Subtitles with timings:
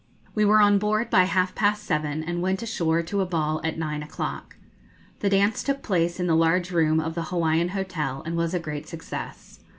[0.33, 3.77] We were on board by half past seven, and went ashore to a ball at
[3.77, 4.55] nine o'clock.
[5.19, 8.59] The dance took place in the large room of the Hawaiian Hotel, and was a
[8.59, 9.59] great success.